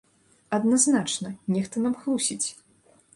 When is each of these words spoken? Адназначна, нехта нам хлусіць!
Адназначна, 0.57 1.33
нехта 1.57 1.83
нам 1.83 1.93
хлусіць! 2.01 2.47